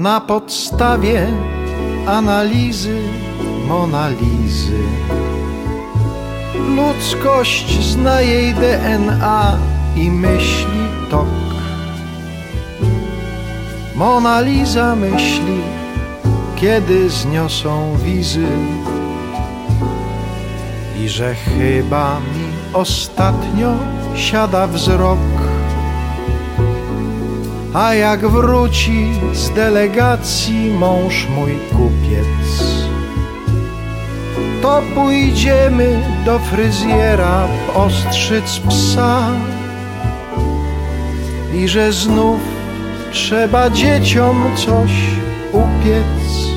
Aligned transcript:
Na 0.00 0.20
podstawie 0.20 1.26
analizy 2.06 3.02
Monalizy. 3.68 4.82
Ludzkość 6.76 7.84
zna 7.84 8.20
jej 8.20 8.54
DNA 8.54 9.58
i 9.96 10.10
myśli 10.10 10.80
tok. 11.10 11.28
Mona 13.94 14.40
Lisa 14.40 14.96
myśli, 14.96 15.60
kiedy 16.56 17.10
zniosą 17.10 17.96
wizy 18.04 18.48
i 21.00 21.08
że 21.08 21.34
chyba 21.34 22.20
mi 22.20 22.74
ostatnio 22.74 23.74
siada 24.14 24.66
wzrok. 24.66 25.49
A 27.74 27.94
jak 27.94 28.26
wróci 28.28 29.12
z 29.32 29.50
delegacji 29.50 30.70
mąż 30.70 31.26
mój 31.36 31.58
kupiec, 31.70 32.64
to 34.62 34.82
pójdziemy 34.94 36.02
do 36.24 36.38
fryzjera 36.38 37.48
ostrzyc 37.74 38.60
psa. 38.68 39.18
I 41.54 41.68
że 41.68 41.92
znów 41.92 42.40
trzeba 43.12 43.70
dzieciom 43.70 44.56
coś 44.56 44.90
upiec. 45.52 46.50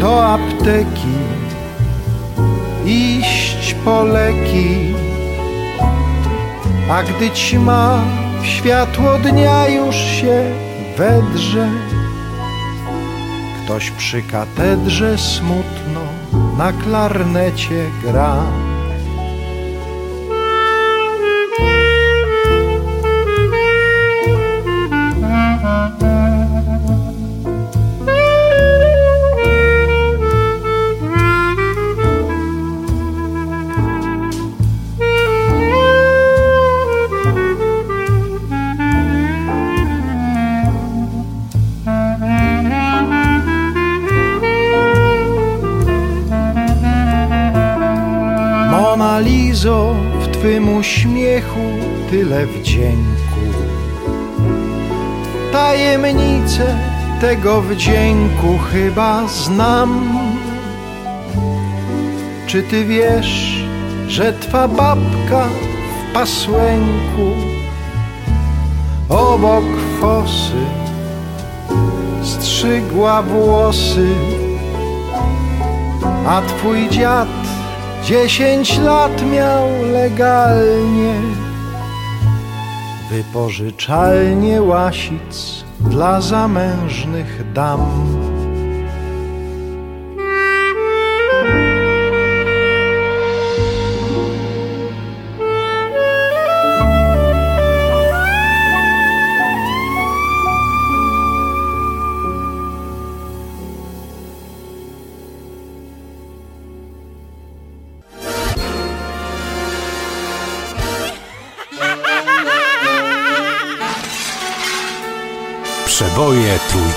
Do 0.00 0.26
apteki 0.26 1.18
iść 2.86 3.74
po 3.84 4.02
leki. 4.02 4.94
A 6.90 7.02
gdy 7.02 7.30
ćma 7.30 8.00
światło 8.42 9.18
dnia 9.18 9.68
już 9.68 9.96
się 9.96 10.44
wedrze 10.96 11.68
ktoś 13.64 13.90
przy 13.90 14.22
katedrze 14.22 15.18
smutno 15.18 16.00
na 16.58 16.72
klarnecie 16.72 17.90
gra. 18.02 18.42
Uśmiechu 50.80 51.60
tyle 52.10 52.46
wdzięku. 52.46 53.40
Tajemnicę 55.52 56.76
tego 57.20 57.62
wdzięku 57.62 58.58
chyba 58.72 59.28
znam. 59.28 60.18
Czy 62.46 62.62
Ty 62.62 62.84
wiesz, 62.84 63.64
że 64.08 64.32
Twa 64.32 64.68
babka 64.68 65.44
w 66.10 66.14
pasłęku 66.14 67.30
obok 69.08 69.64
fosy 70.00 70.64
strzygła 72.22 73.22
włosy, 73.22 74.08
a 76.26 76.42
Twój 76.42 76.88
dziad 76.88 77.59
Dziesięć 78.04 78.78
lat 78.78 79.22
miał 79.32 79.68
legalnie 79.92 81.14
Wypożyczalnie 83.10 84.62
łasic 84.62 85.64
dla 85.80 86.20
zamężnych 86.20 87.52
dam 87.52 87.80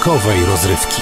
Trójkowej 0.03 0.45
rozrywki. 0.45 1.01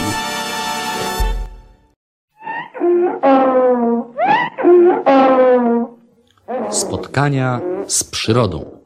Spotkania 6.71 7.61
z 7.87 8.03
przyrodą. 8.03 8.79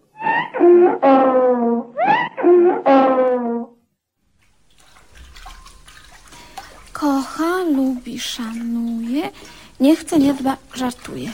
Kocha, 6.94 7.64
lubi, 7.76 8.20
szanuje, 8.20 9.32
nie 9.80 9.96
chce, 9.96 10.20
nie 10.20 10.34
dba, 10.34 10.58
żartuje. 10.74 11.30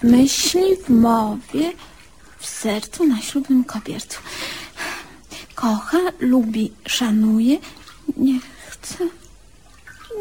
W 0.00 0.02
myśli, 0.02 0.76
w 0.76 0.90
mowie, 0.90 1.72
w 2.38 2.46
sercu, 2.46 3.06
na 3.06 3.20
ślubnym 3.20 3.64
kobiercu. 3.64 4.20
Kocha, 5.54 5.98
lubi, 6.20 6.72
szanuje, 6.86 7.58
nie 8.20 8.40
chce, 8.68 9.04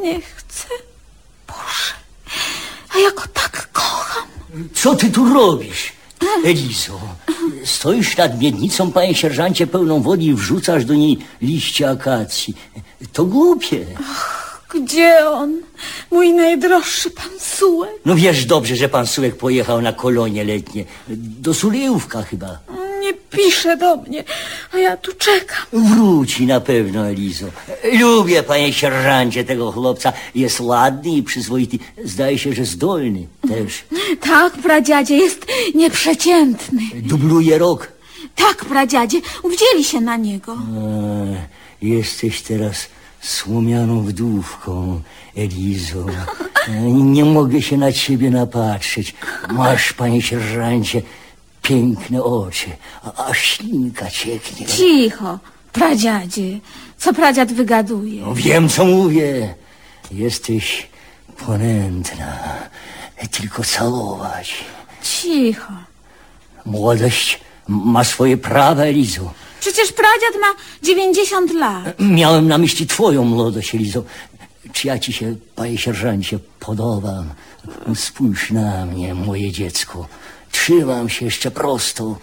nie 0.01 0.21
chce. 0.21 0.67
Boże, 1.47 1.93
a 2.95 2.99
ja 2.99 3.11
go 3.11 3.23
tak 3.33 3.69
kocham. 3.71 4.27
Co 4.73 4.95
ty 4.95 5.11
tu 5.11 5.33
robisz, 5.33 5.93
Elizo? 6.45 6.99
Stoisz 7.65 8.17
nad 8.17 8.41
miednicą, 8.41 8.91
panie 8.91 9.15
sierżancie, 9.15 9.67
pełną 9.67 10.01
wody 10.01 10.23
i 10.23 10.33
wrzucasz 10.33 10.85
do 10.85 10.93
niej 10.93 11.17
liście 11.41 11.89
akacji. 11.89 12.57
To 13.13 13.25
głupie. 13.25 13.85
Gdzie 14.73 15.29
on? 15.29 15.61
Mój 16.11 16.33
najdroższy 16.33 17.11
pan 17.11 17.29
Sułek. 17.39 17.91
No 18.05 18.15
wiesz 18.15 18.45
dobrze, 18.45 18.75
że 18.75 18.89
pan 18.89 19.07
Sułek 19.07 19.37
pojechał 19.37 19.81
na 19.81 19.93
kolonie 19.93 20.43
letnie. 20.43 20.85
Do 21.17 21.53
Sulejówka 21.53 22.23
chyba. 22.23 22.59
Nie 23.01 23.13
pisze 23.13 23.77
do 23.77 23.95
mnie, 23.97 24.23
a 24.73 24.77
ja 24.77 24.97
tu 24.97 25.11
czekam. 25.13 25.57
Wróci 25.73 26.45
na 26.45 26.59
pewno, 26.61 27.07
Elizo. 27.07 27.45
Lubię, 27.99 28.43
panie 28.43 28.73
sierżancie, 28.73 29.43
tego 29.43 29.71
chłopca. 29.71 30.13
Jest 30.35 30.59
ładny 30.59 31.09
i 31.09 31.23
przyzwoity. 31.23 31.77
Zdaje 32.05 32.37
się, 32.37 32.53
że 32.53 32.65
zdolny 32.65 33.27
też. 33.47 33.83
Tak, 34.29 34.53
pradziadzie, 34.53 35.17
jest 35.17 35.45
nieprzeciętny. 35.75 36.81
Dubluje 36.95 37.57
rok. 37.57 37.91
Tak, 38.35 38.65
pradziadzie, 38.65 39.21
uwzięli 39.43 39.83
się 39.83 40.01
na 40.01 40.17
niego. 40.17 40.53
A, 40.53 41.85
jesteś 41.85 42.41
teraz 42.41 42.87
słomianą 43.21 44.01
wdówką, 44.03 45.01
Elizo. 45.35 46.05
Nie 46.93 47.25
mogę 47.25 47.61
się 47.61 47.77
na 47.77 47.91
ciebie 47.91 48.29
napatrzeć. 48.29 49.15
Masz, 49.49 49.93
panie 49.93 50.21
sierżancie, 50.21 51.01
piękne 51.69 52.23
oczy, 52.23 52.67
a, 53.03 53.25
a 53.25 53.33
ślinka 53.33 54.09
cieknie. 54.09 54.65
Cicho, 54.65 55.39
pradziadzie. 55.73 56.59
Co 56.97 57.13
pradziad 57.13 57.53
wygaduje? 57.53 58.21
No, 58.21 58.33
wiem, 58.35 58.69
co 58.69 58.85
mówię. 58.85 59.55
Jesteś 60.11 60.87
ponętna. 61.45 62.37
Tylko 63.31 63.63
całować. 63.63 64.53
Cicho. 65.03 65.73
Młodość 66.65 67.39
ma 67.67 68.03
swoje 68.03 68.37
prawa, 68.37 68.83
Elizo. 68.83 69.33
Przecież 69.59 69.91
pradziad 69.91 70.41
ma 70.41 70.47
90 70.83 71.53
lat. 71.53 71.99
Miałem 71.99 72.47
na 72.47 72.57
myśli 72.57 72.87
twoją 72.87 73.23
młodość, 73.23 73.75
Elizo. 73.75 74.03
Czy 74.73 74.87
ja 74.87 74.99
ci 74.99 75.13
się, 75.13 75.35
panie 75.55 75.77
sierżancie, 75.77 76.39
podobam? 76.59 77.29
Spójrz 77.95 78.51
na 78.51 78.85
mnie, 78.85 79.15
moje 79.15 79.51
dziecko. 79.51 80.07
Trzymam 80.51 81.09
się 81.09 81.25
jeszcze 81.25 81.51
prosto. 81.51 82.17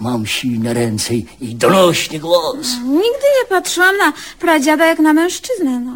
Mam 0.00 0.26
silne 0.26 0.74
ręce 0.74 1.14
i 1.14 1.54
donośny 1.54 2.18
głos. 2.18 2.66
Nigdy 2.84 3.26
nie 3.40 3.48
patrzyłam 3.48 3.96
na 3.96 4.12
pradziada 4.38 4.86
jak 4.86 4.98
na 4.98 5.12
mężczyznę, 5.12 5.80
no. 5.80 5.92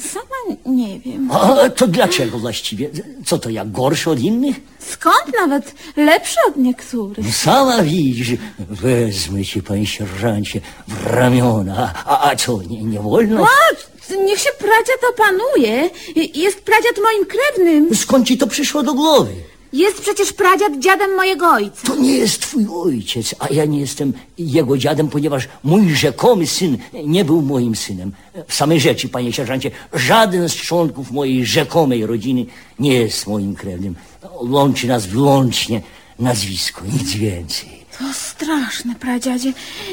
Sama 0.00 0.56
nie 0.66 1.00
wiem. 1.00 1.30
A 1.32 1.68
to 1.70 1.86
dlaczego 1.86 2.38
właściwie? 2.38 2.90
Co 3.26 3.38
to, 3.38 3.50
ja 3.50 3.64
gorszy 3.64 4.10
od 4.10 4.20
innych? 4.20 4.56
Skąd 4.78 5.24
nawet 5.40 5.74
lepszy 5.96 6.36
od 6.48 6.56
niektórych? 6.56 7.36
Sama 7.36 7.82
widzisz, 7.82 8.28
wezmę 8.58 9.44
cię, 9.44 9.62
panie 9.62 9.86
sierżancie, 9.86 10.60
w 10.88 11.06
ramiona. 11.06 11.92
A, 12.06 12.30
a 12.30 12.36
co, 12.36 12.62
nie, 12.62 12.82
nie 12.82 13.00
wolno? 13.00 13.44
A, 13.46 14.14
niech 14.16 14.38
się 14.38 14.50
pradziad 14.58 14.98
opanuje. 15.10 15.90
Jest 16.34 16.60
pradziad 16.60 16.92
moim 17.02 17.26
krewnym. 17.26 17.96
Skąd 17.96 18.26
ci 18.26 18.38
to 18.38 18.46
przyszło 18.46 18.82
do 18.82 18.94
głowy? 18.94 19.32
Jest 19.72 20.00
przecież 20.00 20.32
pradziad 20.32 20.78
dziadem 20.78 21.16
mojego 21.16 21.50
ojca. 21.50 21.86
To 21.86 21.96
nie 21.96 22.16
jest 22.16 22.40
twój 22.42 22.66
ojciec, 22.84 23.34
a 23.38 23.48
ja 23.52 23.64
nie 23.64 23.80
jestem 23.80 24.12
jego 24.38 24.78
dziadem, 24.78 25.08
ponieważ 25.08 25.48
mój 25.64 25.94
rzekomy 25.94 26.46
syn 26.46 26.78
nie 27.06 27.24
był 27.24 27.42
moim 27.42 27.76
synem. 27.76 28.12
W 28.48 28.54
samej 28.54 28.80
rzeczy, 28.80 29.08
panie 29.08 29.32
sierżancie, 29.32 29.70
żaden 29.92 30.48
z 30.48 30.54
członków 30.54 31.10
mojej 31.10 31.46
rzekomej 31.46 32.06
rodziny 32.06 32.46
nie 32.78 32.94
jest 32.94 33.26
moim 33.26 33.54
krewnym. 33.54 33.94
Łączy 34.40 34.86
nas 34.86 35.06
wyłącznie 35.06 35.82
nazwisko, 36.18 36.82
nic 36.92 37.12
więcej. 37.12 37.80
To 37.98 38.04
straszne, 38.12 38.94
pradziadzie. 38.94 39.52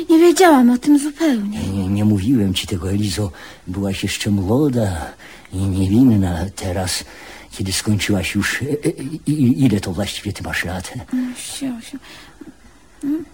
Nie 0.09 0.19
wiedziałam 0.19 0.69
o 0.69 0.77
tym 0.77 1.00
zupełnie. 1.00 1.59
Nie, 1.59 1.88
nie 1.88 2.06
mówiłem 2.06 2.53
ci 2.53 2.68
tego, 2.68 2.89
Elizo. 2.89 3.31
Byłaś 3.68 4.03
jeszcze 4.03 4.29
młoda 4.29 5.13
i 5.53 5.57
niewinna. 5.57 6.45
Teraz, 6.56 7.03
kiedy 7.57 7.74
skończyłaś 7.74 8.36
już... 8.36 8.62
e, 8.62 8.65
e, 8.65 8.89
i- 9.27 9.65
Ile 9.65 9.80
to 9.80 9.94
właściwie 9.94 10.33
ty 10.33 10.44
masz 10.44 10.65
lat? 10.65 10.94
38. 11.38 12.00
Mm, 13.04 13.25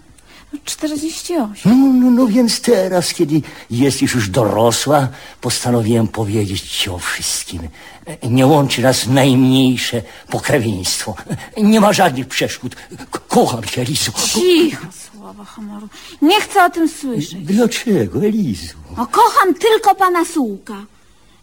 48. 0.64 1.54
No, 1.64 1.92
no, 1.92 2.10
no 2.10 2.26
więc 2.26 2.60
teraz, 2.60 3.14
kiedy 3.14 3.42
jesteś 3.70 4.14
już 4.14 4.28
dorosła, 4.28 5.08
postanowiłem 5.40 6.08
powiedzieć 6.08 6.62
ci 6.62 6.90
o 6.90 6.98
wszystkim. 6.98 7.60
Nie 8.22 8.46
łączy 8.46 8.82
nas 8.82 9.06
najmniejsze 9.06 10.02
pokrewieństwo. 10.30 11.14
Nie 11.62 11.80
ma 11.80 11.92
żadnych 11.92 12.28
przeszkód. 12.28 12.76
Kocham 13.28 13.64
cię, 13.64 13.80
Elizo. 13.82 14.12
Cicho, 14.12 14.86
słowo 15.12 15.44
honoru. 15.44 15.88
Nie 16.22 16.40
chcę 16.40 16.64
o 16.64 16.70
tym 16.70 16.88
słyszeć. 16.88 17.34
Dlaczego, 17.34 18.24
Elizo? 18.26 18.74
O, 18.96 19.06
kocham 19.06 19.54
tylko 19.54 19.94
pana 19.94 20.24
Sułka. 20.24 20.74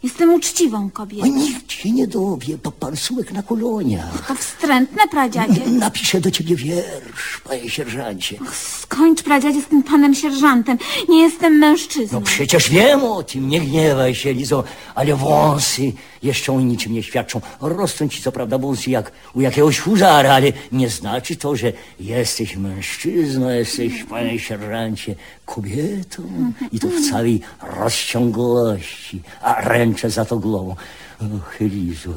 Jestem 0.04 0.34
uczciwą 0.34 0.86
O, 0.86 0.90
kobietą. 0.94 1.26
nikt 1.28 1.72
się 1.72 1.92
nie 1.92 2.08
dowie, 2.08 2.58
bo 2.64 2.72
pan 2.72 2.96
Sułek 2.98 3.32
na 3.32 3.44
koloniach. 3.44 4.28
To 4.28 4.36
wstrętne, 4.36 5.02
pradziadzie. 5.12 5.62
Napiszę 5.68 6.22
do 6.22 6.32
ciebie 6.32 6.56
wiersz, 6.56 7.42
panie 7.44 7.70
sierżancie. 7.70 8.38
Skończ, 8.82 9.24
pradziadzie, 9.24 9.62
z 9.62 9.66
tym 9.68 9.84
panem 9.84 10.16
sierżantem. 10.16 10.78
Nie 11.10 11.22
jestem 11.22 11.54
mężczyzną. 11.58 12.20
No 12.20 12.26
przecież 12.26 12.70
wiem 12.70 13.04
o 13.04 13.24
tym, 13.24 13.50
nie 13.50 13.62
gniewaj 13.62 14.16
się, 14.16 14.34
Lizo, 14.34 14.64
ale 14.96 15.16
wąsy 15.16 15.94
jeszcze 16.24 16.54
o 16.54 16.60
niczym 16.60 16.94
nie 16.94 17.04
świadczą. 17.04 17.42
Rosną 17.62 18.08
ci 18.10 18.22
co 18.22 18.32
prawda 18.32 18.58
wąsy 18.58 18.90
jak 18.90 19.12
u 19.34 19.42
jakiegoś 19.42 19.80
huszara, 19.80 20.34
ale 20.34 20.54
nie 20.72 20.90
znaczy 20.90 21.36
to, 21.36 21.56
że 21.56 21.74
jesteś 22.00 22.58
mężczyzną, 22.58 23.50
jesteś, 23.50 24.04
panie 24.04 24.40
sierżancie, 24.40 25.16
kobietą 25.46 26.24
i 26.72 26.80
to 26.80 26.88
w 26.88 27.10
całej 27.10 27.42
rozciągłości, 27.80 29.22
a 29.42 29.62
ręczę 29.62 30.10
za 30.10 30.26
to 30.26 30.38
głową. 30.38 30.76
Och, 31.22 31.60
Lizo, 31.60 32.12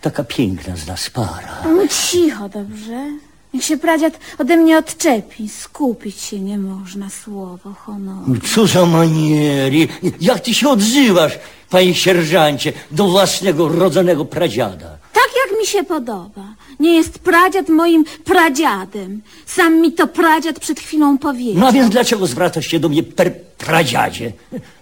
taka 0.00 0.24
piękna 0.24 0.76
z 0.76 0.86
nas 0.86 1.10
para. 1.10 1.62
No 1.64 1.88
cicho, 1.88 2.48
dobrze? 2.48 3.25
Niech 3.56 3.64
się 3.64 3.76
pradziad 3.76 4.18
ode 4.38 4.56
mnie 4.56 4.78
odczepi. 4.78 5.48
Skupić 5.48 6.20
się 6.20 6.40
nie 6.40 6.58
można, 6.58 7.10
słowo 7.10 7.72
honoru. 7.72 8.34
Co 8.54 8.66
za 8.66 8.86
maniery, 8.86 9.88
jak 10.20 10.40
ty 10.40 10.54
się 10.54 10.68
odzywasz, 10.68 11.38
panie 11.70 11.94
sierżancie, 11.94 12.72
do 12.90 13.08
własnego 13.08 13.68
rodzonego 13.68 14.24
pradziada. 14.24 14.98
Tak 15.12 15.28
jak 15.42 15.60
mi 15.60 15.66
się 15.66 15.84
podoba. 15.84 16.54
Nie 16.80 16.94
jest 16.94 17.18
pradziad 17.18 17.68
moim 17.68 18.04
pradziadem. 18.24 19.22
Sam 19.46 19.80
mi 19.80 19.92
to 19.92 20.06
pradziad 20.06 20.60
przed 20.60 20.80
chwilą 20.80 21.18
powiedział. 21.18 21.60
No 21.60 21.68
a 21.68 21.72
więc 21.72 21.90
dlaczego 21.90 22.26
zwracasz 22.26 22.66
się 22.66 22.80
do 22.80 22.88
mnie 22.88 23.02
per 23.02 23.40
pradziadzie? 23.58 24.32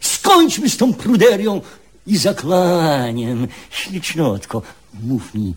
Skończmy 0.00 0.68
z 0.70 0.76
tą 0.76 0.94
pruderią 0.94 1.60
i 2.06 2.16
zaklaniem. 2.16 3.48
Ślicznotko, 3.70 4.62
mów 5.02 5.34
mi, 5.34 5.54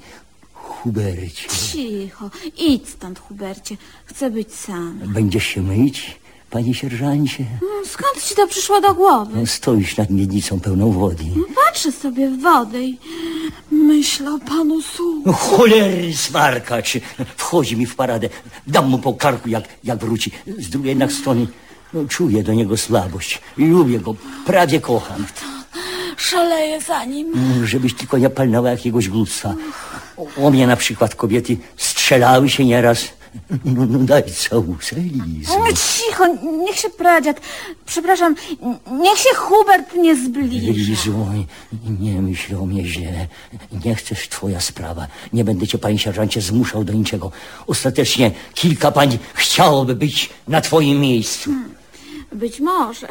Hubercie, 0.84 1.50
Cicho. 1.50 2.30
Idź 2.58 2.90
stąd, 2.90 3.20
Hubercie. 3.20 3.78
Chcę 4.06 4.32
być 4.32 4.54
sam. 4.56 5.00
będziesz 5.06 5.44
się 5.44 5.62
myć, 5.62 6.20
panie 6.50 6.74
sierżancie? 6.74 7.46
No, 7.62 7.68
Skąd 7.86 8.24
ci 8.24 8.36
to 8.36 8.48
przyszło 8.48 8.82
do 8.82 8.94
głowy? 8.94 9.32
No, 9.40 9.46
stoisz 9.46 9.98
nad 9.98 10.10
miednicą 10.10 10.60
pełną 10.60 10.92
wody. 10.92 11.24
Patrzę 11.66 11.92
sobie 11.92 12.30
w 12.30 12.42
wodę 12.42 12.84
i 12.84 12.98
myślę 13.72 14.34
o 14.34 14.40
panu 14.40 14.82
Su. 14.82 15.22
No 15.26 15.34
cholery 15.34 16.16
smarkacz, 16.18 16.98
wchodzi 17.38 17.78
mi 17.78 17.86
w 17.86 17.96
paradę. 17.96 18.30
Dam 18.68 18.90
mu 18.90 19.00
po 19.00 19.14
karku, 19.14 19.50
jak, 19.50 19.64
jak 19.84 20.00
wróci. 20.00 20.32
Z 20.60 20.70
drugiej 20.70 20.90
jednak 20.90 21.12
strony, 21.12 21.48
no, 21.94 22.06
czuję 22.06 22.44
do 22.44 22.54
niego 22.54 22.78
słabość. 22.78 23.42
Lubię 23.58 24.00
go, 24.00 24.16
prawie 24.46 24.82
kocham. 24.82 25.26
Szaleję 26.18 26.82
za 26.82 27.06
nim. 27.06 27.34
Żebyś 27.66 27.94
tylko 27.94 28.18
nie 28.18 28.30
palnęła 28.30 28.70
jakiegoś 28.70 29.10
głupstwa. 29.10 29.56
O, 30.38 30.50
mnie 30.50 30.68
na 30.68 30.76
przykład 30.76 31.16
kobiety 31.16 31.58
strzelały 31.78 32.50
się 32.50 32.66
nieraz, 32.66 33.08
No, 33.66 33.86
no 33.86 34.00
daj 34.00 34.24
całusa, 34.24 34.96
Lizo. 34.96 35.60
No 35.60 35.66
cicho, 35.68 36.26
niech 36.66 36.76
się 36.76 36.90
pradziad. 36.90 37.42
Przepraszam, 37.86 38.36
niech 38.92 39.18
się 39.20 39.30
Hubert 39.36 39.96
nie 39.96 40.16
zbliża. 40.16 40.72
Lizo, 40.72 41.12
nie 42.00 42.22
myśl 42.22 42.56
o 42.56 42.66
mnie 42.66 42.86
źle. 42.86 43.28
Nie 43.86 43.96
chcesz 43.96 44.30
twoja 44.30 44.60
sprawa. 44.60 45.08
Nie 45.34 45.44
będę 45.44 45.68
cię, 45.68 45.78
panie 45.78 46.00
sierżancie, 46.00 46.42
zmuszał 46.42 46.84
do 46.84 46.94
niczego. 46.94 47.32
Ostatecznie 47.68 48.32
kilka 48.54 48.92
pań 48.92 49.18
chciałoby 49.34 49.96
być 49.96 50.30
na 50.48 50.62
twoim 50.62 51.00
miejscu. 51.00 51.52
Być 52.32 52.60
może. 52.60 53.08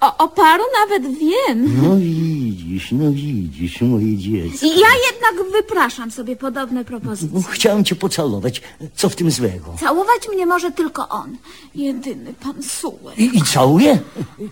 O, 0.00 0.16
o 0.16 0.28
paru 0.28 0.64
nawet 0.80 1.18
wiem. 1.18 1.82
No 1.82 1.96
widzisz, 1.96 2.92
no 2.92 3.12
widzisz, 3.12 3.80
moje 3.80 4.16
dziecko. 4.16 4.66
Ja 4.66 4.88
jednak 5.10 5.52
wypraszam 5.52 6.10
sobie 6.10 6.36
podobne 6.36 6.84
propozycje. 6.84 7.42
Chciałem 7.50 7.84
cię 7.84 7.94
pocałować. 7.94 8.62
Co 8.94 9.08
w 9.08 9.16
tym 9.16 9.30
złego? 9.30 9.74
Całować 9.80 10.28
mnie 10.34 10.46
może 10.46 10.70
tylko 10.70 11.08
on. 11.08 11.36
Jedyny 11.74 12.34
pan 12.34 12.62
Sułek. 12.62 13.18
I, 13.18 13.38
I 13.38 13.42
całuje? 13.42 13.98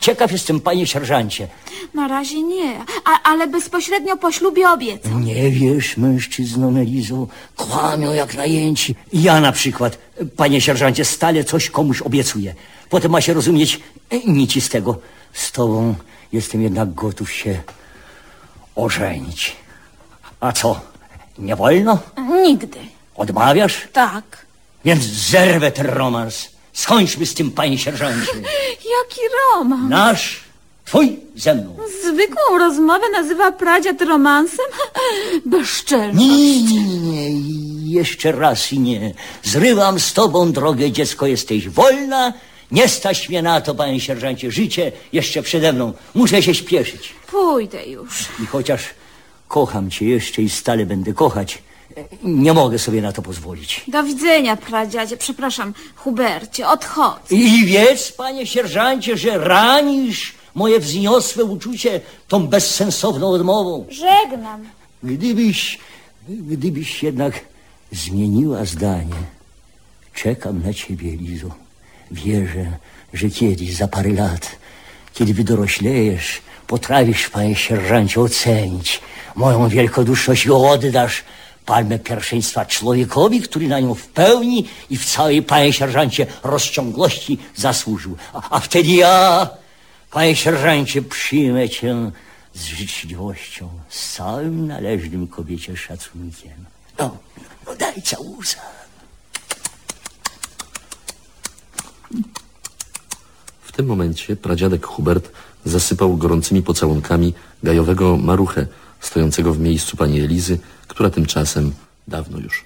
Ciekaw 0.00 0.32
jestem, 0.32 0.60
panie 0.60 0.86
sierżancie. 0.86 1.48
Na 1.94 2.08
razie 2.08 2.42
nie, 2.42 2.78
a, 3.04 3.22
ale 3.22 3.46
bezpośrednio 3.46 4.16
po 4.16 4.32
ślubie 4.32 4.70
obiecał. 4.70 5.18
Nie 5.20 5.50
wiesz, 5.50 5.96
mężczyzno 5.96 6.70
Melizo, 6.70 7.26
kłamią 7.56 8.12
jak 8.12 8.34
najęci. 8.34 8.94
Ja 9.12 9.40
na 9.40 9.52
przykład, 9.52 9.98
panie 10.36 10.60
sierżancie, 10.60 11.04
stale 11.04 11.44
coś 11.44 11.70
komuś 11.70 12.02
obiecuję. 12.02 12.54
Potem 12.90 13.10
ma 13.10 13.20
się 13.20 13.34
rozumieć 13.34 13.80
nic 14.26 14.64
z 14.64 14.68
tego. 14.68 14.98
Z 15.32 15.52
tobą 15.52 15.94
jestem 16.32 16.62
jednak 16.62 16.94
gotów 16.94 17.32
się 17.32 17.62
ożenić. 18.74 19.56
A 20.40 20.52
co, 20.52 20.80
nie 21.38 21.56
wolno? 21.56 21.98
Nigdy. 22.42 22.78
Odmawiasz? 23.14 23.88
Tak. 23.92 24.46
Więc 24.84 25.02
zerwę 25.04 25.72
ten 25.72 25.86
romans. 25.86 26.48
Skończmy 26.72 27.26
z 27.26 27.34
tym, 27.34 27.50
panie 27.50 27.78
sierżancie. 27.78 28.32
Jaki 28.94 29.20
romans? 29.54 29.90
Nasz, 29.90 30.40
twój 30.88 31.16
ze 31.36 31.54
mną. 31.54 31.76
Zwykłą 32.04 32.58
rozmowę 32.58 33.04
nazywa 33.12 33.52
pradziad 33.52 34.02
romansem? 34.02 34.66
Bezczelność. 35.46 36.18
Nie, 36.18 36.62
nie, 36.62 36.98
nie, 36.98 37.34
nie, 37.34 37.92
jeszcze 37.92 38.32
raz 38.32 38.72
i 38.72 38.78
nie. 38.78 39.14
Zrywam 39.42 40.00
z 40.00 40.12
tobą 40.12 40.52
drogę, 40.52 40.90
dziecko, 40.90 41.26
jesteś 41.26 41.68
wolna. 41.68 42.32
Nie 42.70 42.88
stać 42.88 43.28
mnie 43.28 43.42
na 43.42 43.60
to, 43.60 43.74
panie 43.74 44.00
sierżancie, 44.00 44.50
życie 44.50 44.92
jeszcze 45.12 45.42
przede 45.42 45.72
mną. 45.72 45.92
Muszę 46.14 46.42
się 46.42 46.54
śpieszyć. 46.54 47.14
Pójdę 47.30 47.86
już. 47.86 48.26
I 48.42 48.46
chociaż 48.46 48.82
kocham 49.48 49.90
cię 49.90 50.04
jeszcze 50.06 50.42
i 50.42 50.48
stale 50.48 50.86
będę 50.86 51.12
kochać, 51.12 51.58
nie 52.22 52.52
mogę 52.52 52.78
sobie 52.78 53.02
na 53.02 53.12
to 53.12 53.22
pozwolić. 53.22 53.84
Do 53.88 54.02
widzenia, 54.02 54.56
pradziadzie. 54.56 55.16
Przepraszam, 55.16 55.74
Hubercie, 55.96 56.68
odchodzę. 56.68 57.34
I 57.34 57.64
wiedz, 57.64 58.12
panie 58.12 58.46
sierżancie, 58.46 59.16
że 59.16 59.38
ranisz 59.38 60.37
moje 60.54 60.80
wzniosłe 60.80 61.44
uczucie 61.44 62.00
tą 62.28 62.46
bezsensowną 62.46 63.28
odmową. 63.30 63.86
Żegnam. 63.88 64.64
Gdybyś, 65.02 65.78
gdybyś 66.28 67.02
jednak 67.02 67.40
zmieniła 67.92 68.64
zdanie, 68.64 69.22
czekam 70.14 70.62
na 70.62 70.74
ciebie, 70.74 71.16
Lizo. 71.16 71.50
Wierzę, 72.10 72.72
że 73.12 73.28
kiedyś, 73.28 73.76
za 73.76 73.88
parę 73.88 74.12
lat, 74.12 74.56
kiedy 75.14 75.34
wydoroślejesz, 75.34 76.40
potrafisz, 76.66 77.28
panie 77.28 77.56
sierżancie, 77.56 78.20
ocenić 78.20 79.00
moją 79.34 79.68
wielkoduszność 79.68 80.46
i 80.46 80.50
oddasz 80.50 81.24
palmę 81.66 81.98
pierwszeństwa 81.98 82.66
człowiekowi, 82.66 83.40
który 83.40 83.68
na 83.68 83.80
nią 83.80 83.94
w 83.94 84.06
pełni 84.06 84.68
i 84.90 84.96
w 84.96 85.04
całej, 85.04 85.42
panie 85.42 85.72
sierżancie, 85.72 86.26
rozciągłości 86.42 87.38
zasłużył. 87.56 88.16
A, 88.32 88.50
a 88.50 88.60
wtedy 88.60 88.88
ja, 88.88 89.48
panie 90.10 90.36
sierżancie, 90.36 91.02
przyjmę 91.02 91.68
cię 91.68 92.10
z 92.54 92.64
życzliwością, 92.64 93.68
z 93.88 94.14
całym 94.14 94.66
należnym 94.66 95.26
kobiecie 95.26 95.76
szacunkiem. 95.76 96.64
No, 96.98 97.16
no 97.66 97.74
daj 97.74 98.02
całusa. 98.02 98.60
W 103.62 103.72
tym 103.72 103.86
momencie 103.86 104.36
pradziadek 104.36 104.86
Hubert 104.86 105.32
zasypał 105.64 106.16
gorącymi 106.16 106.62
pocałunkami 106.62 107.34
gajowego 107.62 108.16
maruchę, 108.16 108.66
stojącego 109.00 109.54
w 109.54 109.58
miejscu 109.58 109.96
pani 109.96 110.20
Elizy, 110.20 110.58
która 110.88 111.10
tymczasem 111.10 111.74
dawno 112.08 112.38
już 112.38 112.64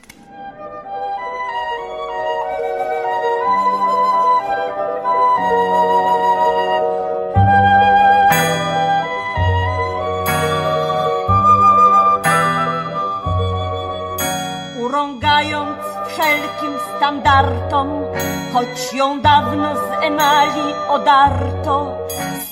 odarto, 20.93 21.99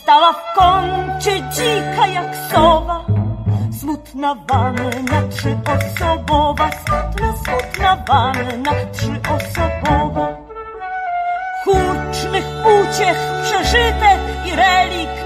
stała 0.03 0.33
w 0.33 0.59
kącie 0.59 1.43
dzika 1.51 2.07
jak 2.07 2.37
sowa, 2.53 3.05
smutna 3.81 4.35
wanna 4.49 5.23
trzyosobowa, 5.31 6.71
smutna, 6.71 7.35
smutna 7.45 7.97
wanna 8.09 8.73
trzyosobowa. 8.93 10.27
Hucznych 11.65 12.45
uciech 12.79 13.19
przeżytek 13.43 14.21
i 14.47 14.51
relikt, 14.57 15.21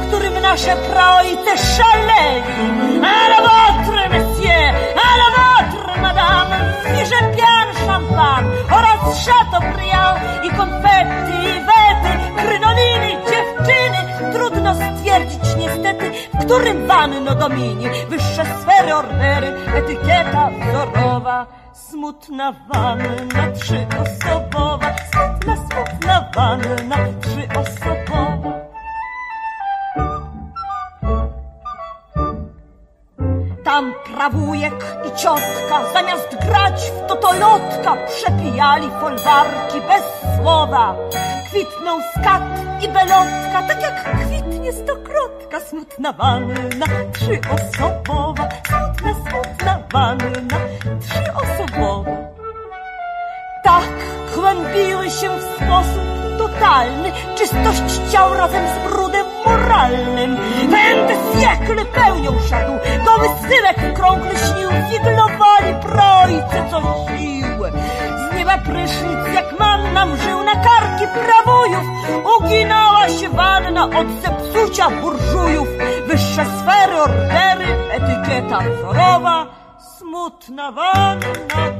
w 0.00 0.08
którym 0.08 0.42
nasze 0.42 0.76
praojce 0.76 1.58
szaleli. 1.58 2.42
A 3.04 3.28
la 3.28 3.40
votre, 3.48 4.08
monsieur, 4.08 4.74
a 5.06 5.16
la 5.20 5.28
votre, 5.36 6.00
madame, 6.02 6.74
zniże 6.86 7.20
pian 7.36 7.86
szampan 7.86 8.44
oraz 8.70 9.26
Chateaubriand 9.26 10.44
i 10.44 10.50
konfetti, 10.50 11.69
wety, 12.02 12.46
krynoliny, 12.46 13.10
dziewczyny. 13.30 14.32
Trudno 14.32 14.74
stwierdzić 14.74 15.56
niestety, 15.58 16.12
w 16.34 16.44
którym 16.44 16.86
wanno 16.86 17.34
domini. 17.34 17.86
Wyższe 18.08 18.44
sfery, 18.62 18.94
ordery, 18.94 19.52
etykieta 19.74 20.50
wzorowa. 20.60 21.46
Smutna 21.72 22.52
wanna 22.74 23.52
trzyosobowa, 23.54 24.94
smutna, 25.12 25.56
smutna 25.56 26.30
wanna 26.36 26.96
trzyosobowa. 27.20 28.39
Tam 33.70 33.94
prawujek 34.14 34.74
i 35.08 35.18
ciotka 35.18 35.92
zamiast 35.92 36.36
grać 36.46 36.90
w 36.90 37.06
totolotka 37.08 37.96
przepijali 38.06 38.90
folwarki 39.00 39.80
bez 39.80 40.02
słowa. 40.36 40.96
Kwitną 41.50 42.00
skat 42.02 42.42
i 42.82 42.88
belotka, 42.88 43.62
tak 43.68 43.82
jak 43.82 44.24
kwitnie 44.26 44.72
stokrotka. 44.72 45.60
Smutna 45.60 46.12
wanna 46.12 46.86
trzyosobowa, 47.12 48.48
smutna, 48.68 49.14
smutna 49.30 49.78
wanna 49.92 50.58
trzyosobowa. 51.00 52.10
Tak 53.64 53.88
kłębiły 54.34 55.10
się 55.10 55.28
w 55.38 55.42
sposób 55.42 56.38
totalny 56.38 57.12
czystość 57.38 58.12
ciał 58.12 58.34
razem 58.34 58.64
z 58.68 58.88
brudem 58.88 59.19
moralnym. 59.46 60.36
Pędy 60.70 61.14
siekle 61.40 61.84
pełnią 61.84 62.32
szatu, 62.48 62.72
goły 63.04 63.28
syłek 63.40 63.94
krąg 63.94 64.24
lśnił, 64.24 64.68
wiglowali 64.90 65.74
projce 65.82 66.70
co 66.70 66.80
siły. 66.80 67.72
Z 68.30 68.36
nieba 68.36 68.58
prysznic 68.58 69.34
jak 69.34 69.58
manna 69.60 70.06
mżył 70.06 70.42
na 70.42 70.52
karki 70.52 71.04
prawojów, 71.24 71.84
uginała 72.38 73.08
się 73.08 73.28
wanna 73.28 73.84
od 73.84 74.06
zepsucia 74.22 74.90
burżujów. 74.90 75.68
Wyższe 76.06 76.44
sfery, 76.44 76.96
ordery, 77.02 77.66
etykieta 77.90 78.58
wzorowa, 78.58 79.46
Smutna 79.98 80.72
wanna 80.72 81.20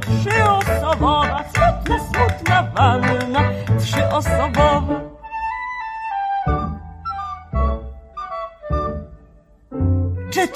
trzyosobowa, 0.01 1.43
smutna, 1.53 1.99
smutna 1.99 2.63
wanna 2.75 3.41
trzyosobowa. 3.79 5.00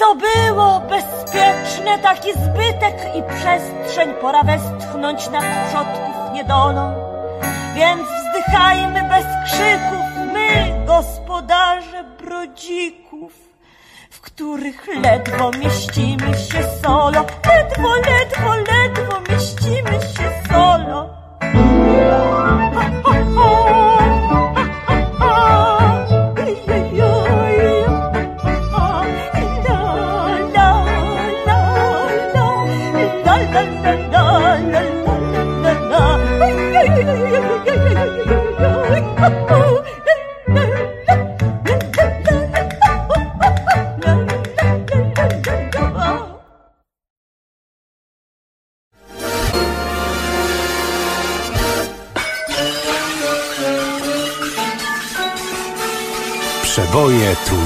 To 0.05 0.15
było 0.15 0.79
bezpieczne, 0.79 2.00
taki 2.00 2.33
zbytek 2.33 2.95
i 3.15 3.24
przestrzeń, 3.24 4.13
pora 4.21 4.43
westchnąć 4.43 5.29
nad 5.29 5.43
przodków 5.67 6.33
niedolą. 6.33 6.95
Więc 7.75 8.01
wzdychajmy 8.01 9.09
bez 9.09 9.25
krzyków, 9.45 10.33
my, 10.33 10.85
gospodarze 10.85 12.03
brodzików 12.03 13.31
w 14.09 14.21
których 14.21 14.88
ledwo 15.03 15.51
mieścimy 15.51 16.33
się 16.33 16.63
solo. 16.83 17.25
Ledwo, 17.47 17.95
ledwo, 17.95 18.55
ledwo 18.55 19.21
mieścimy 19.29 19.91
się 19.91 20.31
solo. 20.50 20.84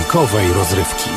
Trójkowej 0.09 0.53
rozrywki. 0.53 1.09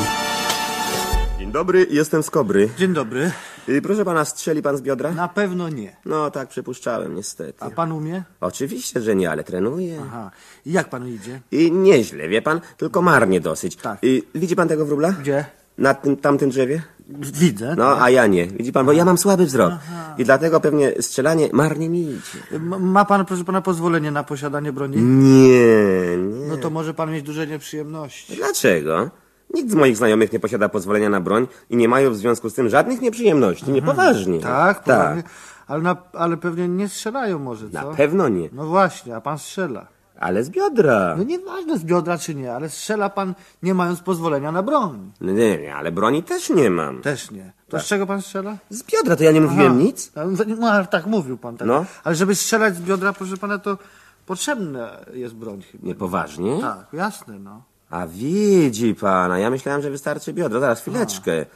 Dzień 1.38 1.52
dobry, 1.52 1.86
jestem 1.90 2.22
z 2.22 2.30
Kobry. 2.30 2.68
Dzień 2.78 2.92
dobry. 2.92 3.30
Y, 3.68 3.82
Proszę 3.82 4.04
pana, 4.04 4.24
strzeli 4.24 4.62
pan 4.62 4.76
z 4.76 4.82
biodra? 4.82 5.12
Na 5.12 5.28
pewno 5.28 5.68
nie. 5.68 5.96
No 6.04 6.30
tak, 6.30 6.48
przypuszczałem, 6.48 7.14
niestety. 7.14 7.64
A 7.64 7.70
pan 7.70 7.92
umie? 7.92 8.22
Oczywiście, 8.40 9.00
że 9.00 9.14
nie, 9.16 9.30
ale 9.30 9.44
trenuję. 9.44 10.00
Aha. 10.06 10.30
I 10.66 10.72
jak 10.72 10.88
panu 10.90 11.06
idzie? 11.08 11.40
I 11.52 11.72
nieźle, 11.72 12.28
wie 12.28 12.42
pan, 12.42 12.60
tylko 12.76 13.02
marnie 13.02 13.40
dosyć. 13.40 13.76
Tak. 13.76 14.04
Y, 14.04 14.22
widzi 14.34 14.56
pan 14.56 14.68
tego 14.68 14.86
wróbla? 14.86 15.12
Gdzie? 15.12 15.44
Na 15.78 15.94
tym, 15.94 16.16
tamtym 16.16 16.50
drzewie? 16.50 16.82
Widzę. 17.18 17.74
No, 17.78 18.02
a 18.02 18.10
ja 18.10 18.26
nie. 18.26 18.46
Widzi 18.46 18.72
pan, 18.72 18.86
bo 18.86 18.92
ja 18.92 19.04
mam 19.04 19.18
słaby 19.18 19.46
wzrok. 19.46 19.72
I 20.18 20.24
dlatego 20.24 20.60
pewnie 20.60 20.92
strzelanie 21.02 21.48
marnie 21.52 21.88
mi 21.88 22.00
idzie. 22.00 22.58
Ma 22.80 23.04
pan, 23.04 23.24
proszę 23.24 23.44
pana, 23.44 23.62
pozwolenie 23.62 24.10
na 24.10 24.24
posiadanie 24.24 24.72
broni? 24.72 24.96
Nie, 24.96 26.16
nie. 26.16 26.46
No 26.48 26.56
to 26.56 26.70
może 26.70 26.94
pan 26.94 27.12
mieć 27.12 27.22
duże 27.22 27.46
nieprzyjemności. 27.46 28.36
Dlaczego? 28.36 29.10
Nikt 29.54 29.70
z 29.70 29.74
moich 29.74 29.96
znajomych 29.96 30.32
nie 30.32 30.40
posiada 30.40 30.68
pozwolenia 30.68 31.08
na 31.08 31.20
broń 31.20 31.46
i 31.70 31.76
nie 31.76 31.88
mają 31.88 32.10
w 32.10 32.16
związku 32.16 32.50
z 32.50 32.54
tym 32.54 32.68
żadnych 32.68 33.00
nieprzyjemności. 33.00 33.72
Niepoważnie. 33.72 34.40
Tak, 34.40 34.82
poważnie. 34.82 35.22
Ale, 35.66 35.82
na, 35.82 35.96
ale 36.12 36.36
pewnie 36.36 36.68
nie 36.68 36.88
strzelają 36.88 37.38
może, 37.38 37.70
co? 37.70 37.90
Na 37.90 37.96
pewno 37.96 38.28
nie. 38.28 38.48
No 38.52 38.66
właśnie, 38.66 39.16
a 39.16 39.20
pan 39.20 39.38
strzela. 39.38 39.86
Ale 40.22 40.44
z 40.44 40.50
biodra. 40.50 41.14
No 41.18 41.24
nieważne 41.24 41.78
z 41.78 41.84
biodra 41.84 42.18
czy 42.18 42.34
nie, 42.34 42.54
ale 42.54 42.70
strzela 42.70 43.10
pan 43.10 43.34
nie 43.62 43.74
mając 43.74 44.00
pozwolenia 44.00 44.52
na 44.52 44.62
broń. 44.62 45.12
No 45.20 45.32
nie, 45.32 45.58
nie, 45.58 45.74
ale 45.74 45.92
broni 45.92 46.22
też 46.22 46.50
nie 46.50 46.70
mam. 46.70 47.02
Też 47.02 47.30
nie. 47.30 47.52
To 47.68 47.80
z 47.80 47.84
czego 47.84 48.06
pan 48.06 48.22
strzela? 48.22 48.56
Z 48.70 48.82
biodra 48.82 49.16
to 49.16 49.24
ja 49.24 49.32
nie 49.32 49.40
mówiłem 49.40 49.72
Aha. 49.72 49.82
nic. 49.82 50.12
No, 50.58 50.68
ale 50.70 50.86
tak 50.86 51.06
mówił 51.06 51.38
pan. 51.38 51.56
Tak. 51.56 51.68
No. 51.68 51.84
Ale 52.04 52.14
żeby 52.14 52.34
strzelać 52.34 52.76
z 52.76 52.80
biodra, 52.80 53.12
proszę 53.12 53.36
pana, 53.36 53.58
to 53.58 53.78
potrzebna 54.26 54.90
jest 55.14 55.34
broń 55.34 55.62
chyba. 55.72 55.86
Niepoważnie? 55.86 56.60
Tak, 56.60 56.86
jasne, 56.92 57.38
no. 57.38 57.62
A 57.90 58.06
widzi 58.06 58.94
pan, 58.94 59.32
a 59.32 59.38
ja 59.38 59.50
myślałem, 59.50 59.82
że 59.82 59.90
wystarczy 59.90 60.32
biodro. 60.32 60.60
Zaraz, 60.60 60.80
chwileczkę. 60.80 61.46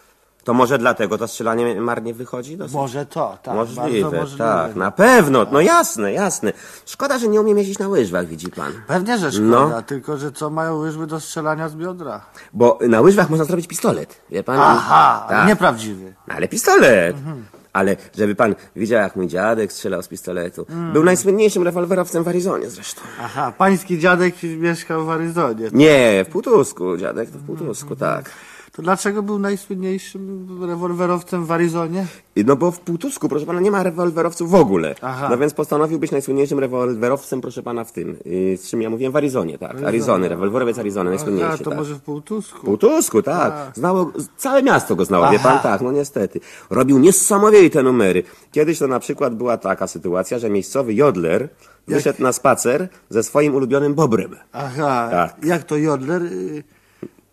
To 0.46 0.54
może 0.54 0.78
dlatego 0.78 1.18
to 1.18 1.28
strzelanie 1.28 1.80
marnie 1.80 2.14
wychodzi? 2.14 2.56
Dosyć? 2.56 2.74
Może 2.74 3.06
to, 3.06 3.38
tak. 3.42 3.54
możliwe, 3.54 4.10
możliwe. 4.10 4.44
tak, 4.44 4.76
na 4.76 4.90
pewno. 4.90 5.46
No 5.52 5.60
jasne, 5.60 6.12
jasne. 6.12 6.52
Szkoda, 6.86 7.18
że 7.18 7.28
nie 7.28 7.40
umiem 7.40 7.58
jeździć 7.58 7.78
na 7.78 7.88
łyżwach, 7.88 8.26
widzi 8.26 8.48
pan. 8.50 8.72
Pewnie, 8.86 9.18
że 9.18 9.32
szkoda, 9.32 9.68
No. 9.68 9.82
tylko 9.82 10.16
że 10.16 10.32
co 10.32 10.50
mają 10.50 10.76
łyżwy 10.76 11.06
do 11.06 11.20
strzelania 11.20 11.68
z 11.68 11.74
biodra? 11.74 12.20
Bo 12.52 12.78
na 12.88 13.00
łyżwach 13.00 13.30
można 13.30 13.44
zrobić 13.44 13.66
pistolet, 13.66 14.20
wie 14.30 14.42
pan? 14.42 14.58
Aha, 14.60 15.26
tak. 15.28 15.48
nieprawdziwy. 15.48 16.14
Ale 16.28 16.48
pistolet. 16.48 17.16
Mhm. 17.16 17.44
Ale 17.72 17.96
żeby 18.18 18.34
pan 18.34 18.54
widział, 18.76 19.00
jak 19.02 19.16
mój 19.16 19.26
dziadek 19.26 19.72
strzelał 19.72 20.02
z 20.02 20.08
pistoletu. 20.08 20.66
Mm. 20.70 20.92
Był 20.92 21.04
najsłynniejszym 21.04 21.62
rewolwerowcem 21.62 22.24
w 22.24 22.28
Arizonie 22.28 22.70
zresztą. 22.70 23.00
Aha, 23.22 23.52
pański 23.58 23.98
dziadek 23.98 24.34
mieszkał 24.42 25.06
w 25.06 25.10
Aryzonie. 25.10 25.68
Nie, 25.72 26.24
w 26.28 26.32
Półtusku, 26.32 26.96
dziadek 26.96 27.30
to 27.30 27.38
w 27.38 27.42
Półtusku, 27.42 27.96
tak. 27.96 28.30
To 28.76 28.82
dlaczego 28.82 29.22
był 29.22 29.38
najsłynniejszym 29.38 30.48
rewolwerowcem 30.66 31.44
w 31.44 31.52
Arizonie? 31.52 32.06
No 32.36 32.56
bo 32.56 32.70
w 32.70 32.80
Półtusku, 32.80 33.28
proszę 33.28 33.46
pana, 33.46 33.60
nie 33.60 33.70
ma 33.70 33.82
rewolwerowców 33.82 34.50
w 34.50 34.54
ogóle. 34.54 34.94
Aha. 35.02 35.28
No 35.30 35.38
więc 35.38 35.54
postanowił 35.54 35.98
być 35.98 36.10
najsłynniejszym 36.10 36.58
rewolwerowcem, 36.58 37.40
proszę 37.40 37.62
pana, 37.62 37.84
w 37.84 37.92
tym. 37.92 38.16
Yy, 38.24 38.56
z 38.56 38.70
czym 38.70 38.82
ja 38.82 38.90
mówiłem 38.90 39.12
w 39.12 39.16
Arizonie, 39.16 39.58
tak. 39.58 39.82
Arizony, 39.82 40.28
rewolwerowiec 40.28 40.78
Arizony, 40.78 41.10
najsłynniejszy. 41.10 41.48
Aha, 41.54 41.64
to 41.64 41.70
tak. 41.70 41.78
może 41.78 41.94
w 41.94 42.00
Półtusku. 42.00 42.58
W 42.58 42.64
Półtusku, 42.64 43.22
tak. 43.22 43.72
Znało, 43.74 44.12
całe 44.36 44.62
miasto 44.62 44.96
go 44.96 45.04
znało, 45.04 45.30
wie 45.30 45.38
Aha. 45.40 45.48
pan, 45.48 45.58
tak, 45.62 45.80
no 45.80 45.92
niestety. 45.92 46.40
Robił 46.70 46.98
niesamowite 46.98 47.82
numery. 47.82 48.22
Kiedyś 48.52 48.78
to 48.78 48.86
na 48.86 49.00
przykład 49.00 49.34
była 49.34 49.56
taka 49.56 49.86
sytuacja, 49.86 50.38
że 50.38 50.50
miejscowy 50.50 50.94
jodler 50.94 51.48
wyszedł 51.88 52.22
na 52.22 52.32
spacer 52.32 52.88
ze 53.10 53.22
swoim 53.22 53.54
ulubionym 53.54 53.94
bobrem. 53.94 54.36
Aha, 54.52 55.08
Tak. 55.10 55.44
jak 55.44 55.64
to 55.64 55.76
Jodler? 55.76 56.22
y, 56.22 56.64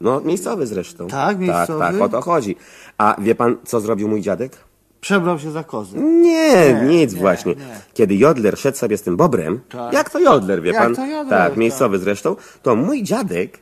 No, 0.04 0.22
miejscowy 0.22 0.68
zresztą. 0.68 1.08
Tak, 1.08 1.40
miejscowy? 1.40 1.80
Tak, 1.80 1.94
tak, 1.94 2.02
o 2.02 2.10
to 2.10 2.22
chodzi. 2.22 2.56
A 2.98 3.16
wie 3.20 3.36
pan, 3.36 3.58
co 3.66 3.80
zrobił 3.80 4.08
mój 4.08 4.22
dziadek? 4.22 4.58
Przebrał 5.02 5.40
się 5.40 5.52
za 5.52 5.64
kozę. 5.64 5.98
Nie, 5.98 6.74
nic 6.88 7.14
nie, 7.14 7.20
właśnie. 7.20 7.56
nie. 7.56 7.66
Kiedy 7.94 8.16
Jodler 8.16 8.58
szedł 8.58 8.78
sobie 8.78 8.98
z 8.98 9.02
tym 9.02 9.18
bobrem, 9.18 9.60
Tak. 9.70 9.94
jak 9.94 10.10
to 10.10 10.20
Jodler, 10.20 10.62
wie 10.62 10.72
Jak 10.72 10.84
pan? 10.84 10.96
to 10.96 11.02
Jodler, 11.06 11.30
tak, 11.40 11.50
tak. 11.50 11.58
miejscowy 11.58 12.00
zresztą, 12.00 12.36
to 12.64 12.76
mój 12.76 13.04
dziadek 13.04 13.60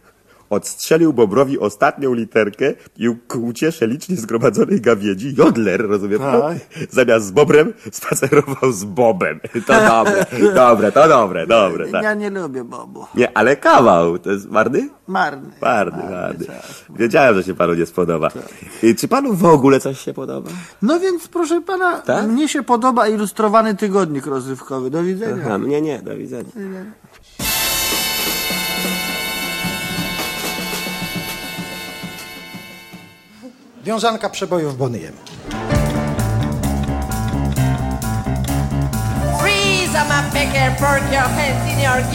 odstrzelił 0.51 1.13
bobrowi 1.13 1.59
ostatnią 1.59 2.13
literkę 2.13 2.73
i 2.97 3.07
ku 3.27 3.45
uciesze 3.45 3.87
licznie 3.87 4.15
zgromadzonej 4.15 4.81
gawiedzi, 4.81 5.35
Jodler, 5.37 5.87
rozumie 5.87 6.19
pan? 6.19 6.41
Tak. 6.41 6.57
Zamiast 6.89 7.25
z 7.25 7.31
bobrem 7.31 7.73
spacerował 7.91 8.71
z 8.71 8.83
bobem. 8.83 9.39
To 9.67 9.73
dobre, 9.73 10.25
dobre, 10.55 10.91
to 10.91 11.07
dobre, 11.07 11.47
dobre, 11.47 11.87
tak. 11.91 12.03
Ja 12.03 12.13
nie 12.13 12.29
lubię 12.29 12.63
Bobu. 12.63 13.05
Nie, 13.15 13.37
ale 13.37 13.55
kawał, 13.55 14.19
to 14.19 14.31
jest 14.31 14.49
marny? 14.49 14.89
Marny. 15.07 15.49
Marny, 15.61 16.03
marny. 16.11 16.45
tak. 16.45 16.61
Wiedziałem, 16.89 17.35
że 17.35 17.43
się 17.43 17.53
panu 17.53 17.73
nie 17.73 17.85
spodoba. 17.85 18.29
I 18.83 18.95
Czy 18.95 19.07
panu 19.07 19.33
w 19.33 19.45
ogóle 19.45 19.79
coś 19.79 19.99
się 19.99 20.13
podoba? 20.13 20.49
No 20.81 20.99
więc, 20.99 21.27
proszę 21.27 21.61
pana, 21.61 21.99
Tak? 21.99 22.27
mnie 22.27 22.47
się 22.47 22.63
podoba 22.63 23.07
ilustrowany 23.07 23.75
tygodnik 23.75 24.25
rozrywkowy. 24.25 24.89
Do 24.89 25.03
widzenia. 25.03 25.43
Aha, 25.45 25.57
mnie 25.57 25.81
nie, 25.81 26.01
do 26.01 26.17
widzenia. 26.17 26.49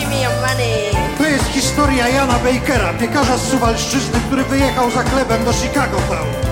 Me 0.09 0.23
your 0.23 0.31
money. 0.43 0.91
To 1.19 1.27
jest 1.27 1.45
historia 1.45 2.09
Jana 2.09 2.39
Bakera, 2.39 2.93
piekarza 2.93 3.39
z 3.39 3.49
Suwalszczyzny, 3.51 4.21
który 4.27 4.45
wyjechał 4.45 4.91
za 4.91 5.03
chlebem 5.03 5.45
do 5.45 5.53
Chicago 5.53 5.97
Town. 6.09 6.46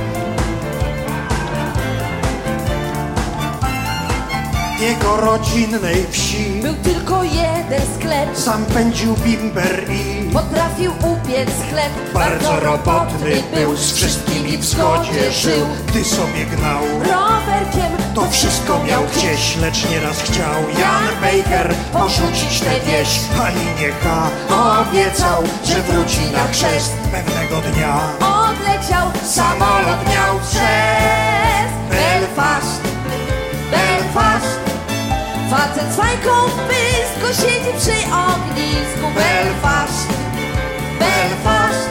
Jego 4.85 5.17
rodzinnej 5.17 6.07
wsi 6.11 6.61
Był 6.63 6.75
tylko 6.75 7.25
jeden 7.25 7.83
sklep, 7.99 8.37
sam 8.39 8.65
pędził 8.67 9.15
bimber 9.17 9.85
i 9.91 10.31
potrafił 10.33 10.93
upiec 10.93 11.51
chleb. 11.71 11.93
bardzo 12.15 12.61
robotny 12.61 13.43
był, 13.55 13.77
z 13.77 13.93
wszystkimi 13.93 14.59
w 14.59 14.65
zgodzie 14.65 15.33
żył. 15.33 15.67
Gdy 15.89 16.05
sobie 16.05 16.45
gnał, 16.57 16.83
Rowerkiem 16.99 17.93
to 18.15 18.31
wszystko 18.31 18.85
miał 18.85 19.03
gdzieś, 19.17 19.57
lecz 19.57 19.91
nieraz 19.91 20.19
chciał 20.23 20.61
Jan 20.81 21.05
Baker 21.21 21.75
porzucić 21.93 22.61
tę 22.61 22.81
wieś. 22.87 23.21
Pani 23.39 23.67
Niecha 23.81 24.31
obiecał, 24.81 25.43
że 25.65 25.83
wróci 25.83 26.21
na 26.33 26.47
chrzest 26.53 26.93
pewnego 27.13 27.69
dnia. 27.69 28.01
odleciał, 28.21 29.07
Samolot 29.25 30.01
miał 30.15 30.41
przez 30.41 30.74
siedzi 37.41 37.73
przy 37.79 37.97
ognisku. 38.31 39.07
Belfast, 39.15 40.09
Belfast. 40.99 41.89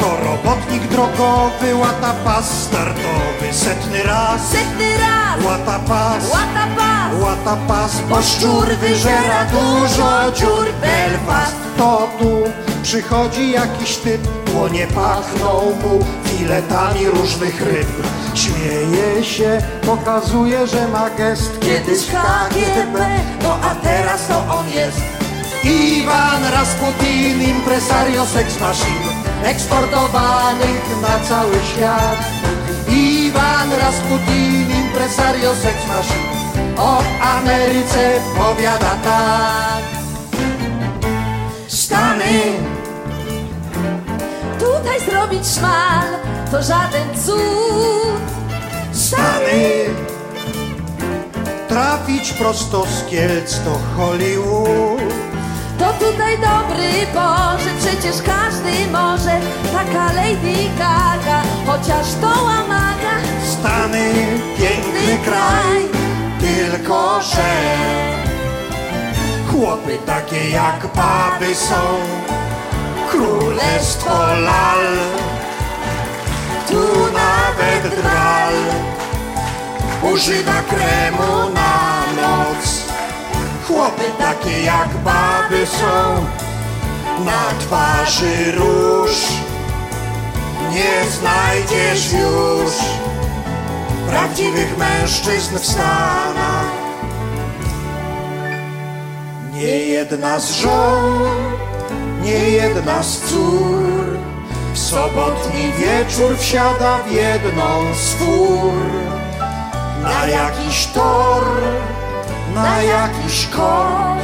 To 0.00 0.16
robotnik 0.24 0.82
drogowy 0.88 1.74
łata 1.74 2.14
pas 2.24 2.44
startowy 2.64 3.52
setny 3.52 4.02
raz. 4.02 4.48
Setny 4.50 4.98
raz, 4.98 5.44
Łata 5.44 5.78
pas, 5.78 6.30
łata 6.32 6.66
pas, 6.76 7.22
łata 7.22 7.56
pas, 7.68 8.00
bo 8.08 8.22
szczur 8.22 8.66
wyżera 8.66 9.44
dużo 9.44 10.32
dziur. 10.34 10.66
Belfast, 10.80 11.56
to 11.78 12.08
tu 12.18 12.42
przychodzi 12.82 13.50
jakiś 13.50 13.96
typ, 13.96 14.20
dłonie 14.46 14.86
pachną 14.86 15.52
mu 15.82 16.04
filetami 16.24 17.06
różnych 17.06 17.60
ryb. 17.60 17.88
Śmieje 18.34 19.24
się, 19.24 19.58
pokazuje, 19.86 20.66
że 20.66 20.88
ma 20.88 21.10
gest. 21.10 21.60
Kiedyś 21.60 22.06
KGB, 22.06 22.98
no 23.42 23.58
a 23.62 23.74
teraz 23.74 24.26
to 24.26 24.38
on 24.58 24.68
jest. 24.68 25.00
Iwan 25.64 26.42
Rasputin, 26.52 27.42
impresario 27.42 28.26
sex 28.26 28.60
machine, 28.60 29.12
eksportowanych 29.44 30.84
na 31.02 31.28
cały 31.28 31.54
świat. 31.74 32.18
Iwan 32.88 33.70
Rasputin, 33.72 34.66
impresario 34.84 35.54
sex 35.54 35.76
machine, 35.88 36.76
o 36.78 37.02
Ameryce 37.22 38.20
powiada 38.38 38.96
tak. 39.04 39.82
Stany, 41.68 42.42
Tutaj 44.58 45.00
zrobić 45.10 45.46
szmal, 45.46 46.21
to 46.52 46.62
żaden 46.62 47.08
cud. 47.26 48.20
Stany, 48.92 49.84
trafić 51.68 52.32
prosto 52.32 52.86
z 52.86 53.10
Kielc 53.10 53.58
do 53.58 53.78
Hollywood. 53.96 55.00
To 55.78 55.92
tutaj 55.92 56.38
dobry 56.38 57.06
Boże, 57.14 57.70
przecież 57.78 58.22
każdy 58.22 58.90
może 58.92 59.40
Taka 59.72 60.12
Lady 60.12 60.68
Gaga, 60.78 61.42
chociaż 61.66 62.06
to 62.20 62.44
łamaga 62.44 63.14
Stany, 63.52 64.12
piękny 64.58 65.18
kraj, 65.24 65.88
tylko 66.40 67.20
że 67.22 67.52
chłopy 69.50 69.98
takie 70.06 70.50
jak 70.50 70.86
baby 70.94 71.54
są. 71.54 71.80
królestwo 73.10 74.18
lal. 74.34 75.41
Używa 80.14 80.62
kremu 80.68 81.50
na 81.54 82.02
noc. 82.22 82.82
Chłopy 83.66 84.04
takie 84.18 84.62
jak 84.62 84.88
baby 84.88 85.66
są, 85.66 86.26
na 87.24 87.58
twarzy 87.60 88.52
róż. 88.52 89.10
Nie 90.70 91.10
znajdziesz 91.10 92.12
już 92.12 92.72
prawdziwych 94.08 94.78
mężczyzn 94.78 95.58
w 95.58 95.66
Stanach. 95.66 96.72
Nie 99.52 99.78
jedna 99.78 100.40
z 100.40 100.52
żon, 100.52 101.20
nie 102.22 102.50
jedna 102.50 103.02
z 103.02 103.20
cór 103.20 103.82
w 104.74 104.78
sobotni 104.78 105.72
wieczór 105.78 106.38
wsiada 106.38 106.98
w 106.98 107.12
jedną 107.12 107.94
z 107.94 108.14
fur 108.14 109.21
na 110.02 110.26
jakiś 110.26 110.86
tor, 110.86 111.44
na 112.54 112.82
jakiś 112.82 113.46
kort. 113.46 114.22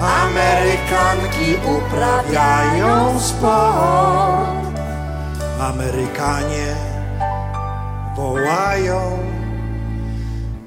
Amerykanki 0.00 1.56
uprawiają 1.76 3.20
sport. 3.20 4.62
Amerykanie 5.60 6.74
wołają 8.16 9.18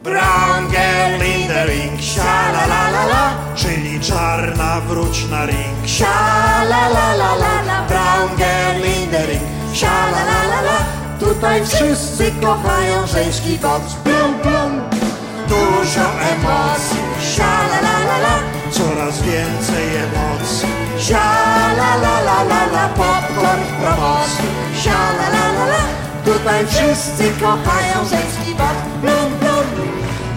Brown 0.03 0.65
in 0.65 1.47
the 1.47 1.65
ring, 1.65 1.99
sha 2.01 2.51
la 2.51 2.65
la 2.67 2.89
la 2.91 3.05
la 3.05 3.33
Czyli 3.55 3.99
czarna 3.99 4.81
wróć 4.81 5.29
na 5.29 5.45
ring, 5.45 5.87
sha 5.87 6.63
la 6.69 6.87
la 6.87 7.15
la 7.15 7.35
la 7.35 7.87
Brown 7.87 8.29
girl 8.37 8.85
in 8.85 9.11
the 9.11 9.25
ring, 9.25 9.41
sha 9.73 10.09
la 10.11 10.23
la 10.23 10.43
la 10.43 10.61
la 10.61 10.94
Tutaj 11.19 11.65
wszyscy 11.65 12.31
kochają 12.41 13.07
żeński 13.07 13.57
boks, 13.57 13.93
blum 14.03 14.33
blum. 14.43 14.81
Dużo 15.47 16.05
emocji, 16.31 16.99
sha 17.35 17.59
la 17.71 17.79
la 17.81 18.17
la 18.17 18.35
Coraz 18.71 19.21
więcej 19.21 19.87
emocji, 19.95 20.69
sha 20.97 21.25
la 21.77 21.95
la 21.95 22.19
la 22.21 22.43
la 22.43 22.65
la 22.73 22.89
Popcorn 22.89 23.61
w 23.63 23.81
promocji, 23.81 24.49
sha 24.83 25.13
la 25.17 25.29
la 25.29 25.51
la 25.53 25.65
la. 25.65 25.83
Tutaj 26.25 26.65
wszyscy 26.67 27.23
kochają 27.41 28.09
żeński 28.09 28.55
boks, 28.55 28.85
blum 29.01 29.39
blum. 29.39 29.65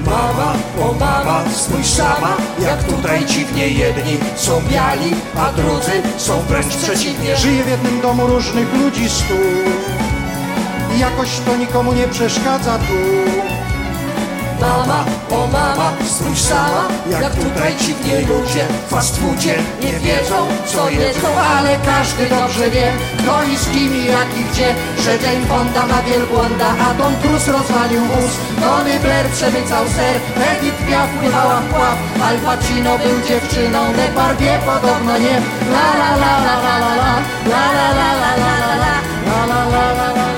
Mama, 0.05 0.53
o 0.81 0.93
mama, 0.93 1.45
spójrz 1.57 1.87
sama, 1.87 2.37
jak 2.61 2.85
tutaj 2.85 3.27
dziwnie 3.27 3.69
jedni 3.69 4.19
są 4.37 4.61
biali, 4.71 5.15
a 5.37 5.53
drudzy 5.53 6.03
są 6.17 6.41
wręcz 6.41 6.77
przeciwnie. 6.77 7.37
Żyje 7.37 7.65
w 7.65 7.69
jednym 7.69 8.01
domu 8.01 8.27
różnych 8.27 8.75
ludzi 8.75 9.09
stu. 9.09 9.35
Jakoś 10.99 11.29
to 11.47 11.57
nikomu 11.57 11.93
nie 11.93 12.09
przeszkadza 12.09 12.79
tu. 12.79 12.95
Mama, 14.61 15.05
o 15.31 15.47
mama, 15.47 15.93
spójrz 16.07 16.41
sama, 16.41 16.89
jak 17.11 17.35
tutaj 17.35 17.77
dziwnie 17.77 18.21
ludzie 18.21 18.65
w 18.87 18.91
fast 18.91 19.17
foodzie 19.21 19.55
nie 19.83 19.93
wiedzą, 19.93 20.37
co 20.67 20.91
jedzą, 20.91 21.29
ale 21.57 21.79
każdy 21.87 22.27
dobrze 22.27 22.71
wie, 22.71 22.93
kto 23.19 23.45
i 23.45 23.57
z 23.57 23.69
kim 23.69 23.97
i 23.97 24.05
jak 24.05 24.31
i 24.41 24.45
gdzie, 24.45 24.75
że 25.03 25.11
Jane 25.11 25.47
Fonda 25.47 25.87
ma 25.87 26.03
wielbłąda, 26.03 26.67
a 26.87 26.95
Tom 26.95 27.13
Cruise 27.23 27.53
rozwalił 27.53 28.01
wóz, 28.01 28.33
Tony 28.61 29.01
Blair 29.01 29.27
przemycał 29.27 29.85
ser, 29.97 30.17
Edith 30.51 30.87
Piaf 30.89 31.11
pływała 31.21 31.61
w 31.61 31.65
pław, 31.65 31.99
Al 32.23 32.37
Pacino 32.39 32.99
był 32.99 33.17
dziewczyną, 33.29 33.79
Depardieu 33.93 34.59
podobno 34.67 35.19
nie, 35.19 35.37
la 35.75 35.89
la 36.01 36.11
la 36.23 36.35
la 36.45 36.55
la 36.65 36.75
la 36.85 36.95
la, 37.03 37.15
la 37.51 37.65
la 37.77 37.89
la 37.99 38.09
la 38.19 38.33
la 38.33 38.51
la 38.51 38.75
la, 38.83 38.95
la 39.29 39.45
la 39.47 39.65
la 39.69 39.77
la 39.77 39.77
la 39.77 39.77
la 39.77 39.93
la 39.93 40.23
la. 40.33 40.38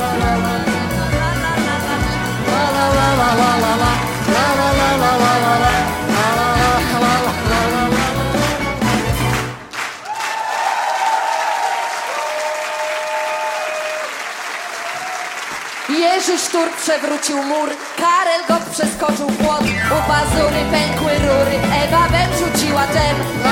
Jerzy 16.21 16.39
Sztur 16.39 16.69
przewrócił 16.83 17.43
mur, 17.43 17.69
Karel 17.97 18.41
Gott 18.49 18.63
przeskoczył 18.73 19.27
płot, 19.27 19.63
u 19.63 20.09
pazury 20.09 20.61
pękły 20.71 21.13
rury, 21.19 21.57
Ewa 21.85 22.09
Bem 22.09 22.31
rzuciła 22.39 22.87
dżem. 22.87 23.50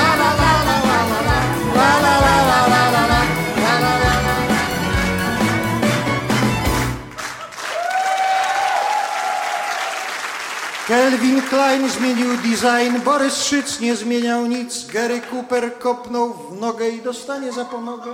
Kelvin 11.19 11.41
Klein 11.41 11.89
zmienił 11.89 12.37
design, 12.37 12.99
Borys 13.05 13.37
Szyc 13.43 13.79
nie 13.79 13.95
zmieniał 13.95 14.45
nic, 14.45 14.85
Gary 14.85 15.21
Cooper 15.31 15.79
kopnął 15.79 16.33
w 16.33 16.59
nogę 16.59 16.89
i 16.89 17.01
dostanie 17.01 17.51
za 17.51 17.65
pomogę. 17.65 18.11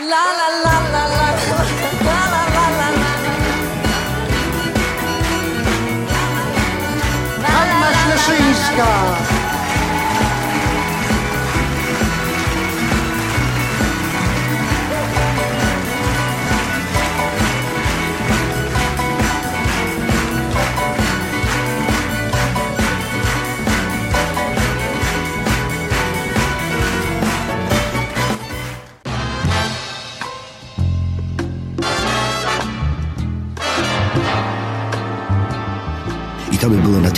La 0.00 0.24
la 0.38 0.48
la 0.64 0.80
la 0.92 1.06
la. 1.08 1.28
La 2.04 2.20
la 2.32 2.42
la 2.54 2.66
la 2.78 2.90
la. 2.90 3.10
Anna 7.60 7.90
Śleszyńska. 7.94 9.39